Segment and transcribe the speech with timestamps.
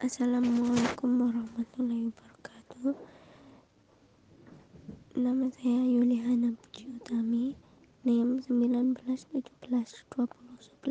[0.00, 2.96] Assalamualaikum warahmatullahi wabarakatuh.
[5.12, 7.52] Nama saya Yulihana Puji Utami
[8.08, 10.88] NIM 1917201141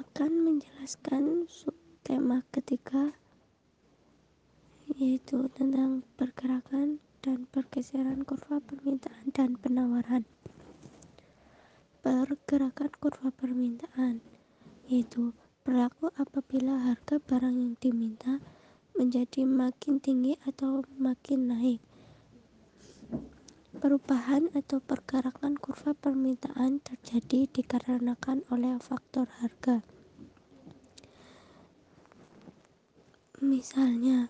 [0.00, 3.12] akan menjelaskan subtema ketiga
[4.96, 10.24] yaitu tentang pergerakan dan pergeseran kurva permintaan dan penawaran.
[12.00, 14.24] Pergerakan kurva permintaan
[14.88, 18.36] yaitu berlaku apabila harga barang yang diminta
[18.92, 21.80] menjadi makin tinggi atau makin naik.
[23.80, 29.80] Perubahan atau pergerakan kurva permintaan terjadi dikarenakan oleh faktor harga.
[33.40, 34.28] Misalnya,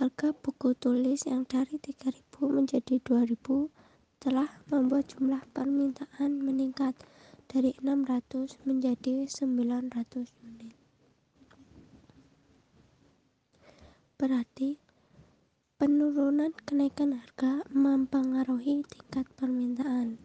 [0.00, 2.16] harga buku tulis yang dari 3000
[2.48, 3.68] menjadi 2000
[4.24, 6.96] telah membuat jumlah permintaan meningkat
[7.50, 10.78] dari 600 menjadi 900 unit.
[14.14, 14.78] Berarti
[15.74, 20.22] penurunan kenaikan harga mempengaruhi tingkat permintaan.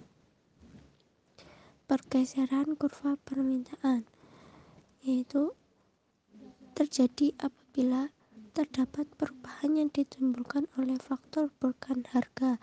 [1.90, 4.06] Pergeseran kurva permintaan
[5.02, 5.50] yaitu
[6.78, 8.14] terjadi apabila
[8.54, 12.62] terdapat perubahan yang ditimbulkan oleh faktor bukan harga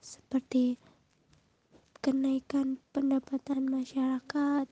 [0.00, 0.80] seperti
[2.00, 4.64] kenaikan pendapatan masyarakat,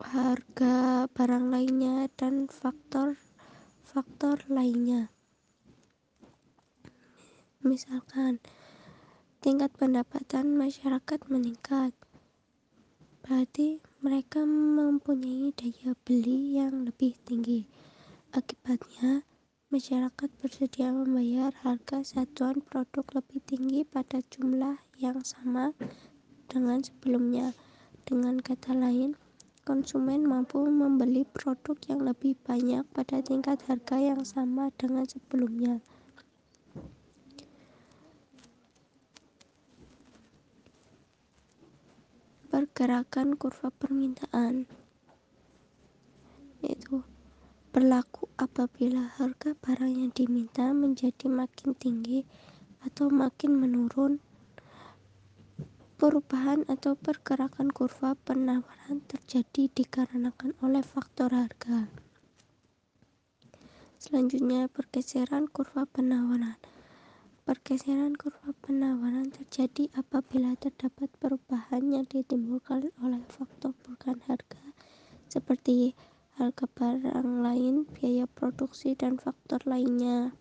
[0.00, 5.12] harga barang lainnya, dan faktor-faktor lainnya.
[7.60, 8.40] Misalkan,
[9.44, 11.92] tingkat pendapatan masyarakat meningkat,
[13.20, 17.68] berarti mereka mempunyai daya beli yang lebih tinggi.
[18.32, 19.28] Akibatnya,
[19.72, 25.72] masyarakat bersedia membayar harga satuan produk lebih tinggi pada jumlah yang sama
[26.44, 27.56] dengan sebelumnya.
[28.04, 29.16] Dengan kata lain,
[29.64, 35.80] konsumen mampu membeli produk yang lebih banyak pada tingkat harga yang sama dengan sebelumnya.
[42.52, 44.68] Pergerakan kurva permintaan
[47.72, 52.28] berlaku apabila harga barang yang diminta menjadi makin tinggi
[52.84, 54.20] atau makin menurun.
[55.96, 61.88] Perubahan atau pergerakan kurva penawaran terjadi dikarenakan oleh faktor harga.
[63.96, 66.60] Selanjutnya, pergeseran kurva penawaran.
[67.48, 74.60] Pergeseran kurva penawaran terjadi apabila terdapat perubahan yang ditimbulkan oleh faktor bukan harga
[75.32, 75.96] seperti
[76.42, 80.34] harga barang lain, biaya produksi, dan faktor lainnya.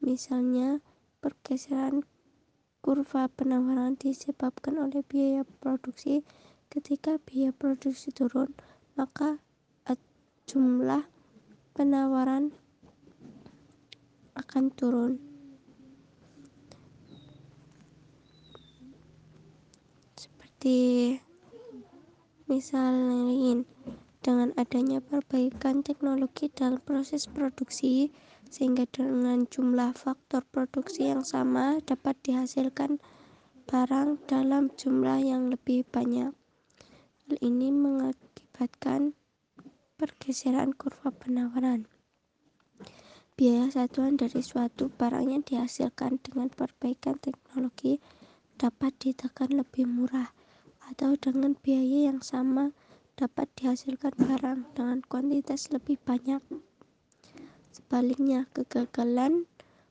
[0.00, 0.80] Misalnya,
[1.20, 2.08] pergeseran
[2.80, 6.24] kurva penawaran disebabkan oleh biaya produksi.
[6.72, 8.56] Ketika biaya produksi turun,
[8.96, 9.36] maka
[10.48, 11.04] jumlah
[11.76, 12.50] penawaran
[14.34, 15.12] akan turun.
[20.18, 20.78] Seperti
[22.50, 23.64] misal lain,
[24.22, 28.14] dengan adanya perbaikan teknologi dalam proses produksi,
[28.46, 33.02] sehingga dengan jumlah faktor produksi yang sama dapat dihasilkan
[33.66, 36.30] barang dalam jumlah yang lebih banyak.
[37.26, 39.18] Hal ini mengakibatkan
[39.98, 41.90] pergeseran kurva penawaran.
[43.34, 47.98] Biaya satuan dari suatu barang yang dihasilkan dengan perbaikan teknologi
[48.54, 50.30] dapat ditekan lebih murah
[50.92, 52.70] atau dengan biaya yang sama
[53.16, 56.40] dapat dihasilkan barang dengan kuantitas lebih banyak.
[57.72, 59.46] Sebaliknya, kegagalan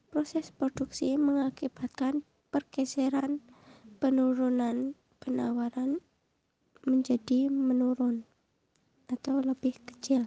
[0.09, 3.39] proses produksi mengakibatkan pergeseran
[4.03, 6.01] penurunan penawaran
[6.83, 8.25] menjadi menurun
[9.07, 10.25] atau lebih kecil.